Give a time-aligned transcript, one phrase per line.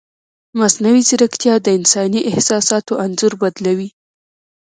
[0.59, 3.89] مصنوعي ځیرکتیا د انساني احساساتو انځور بدلوي.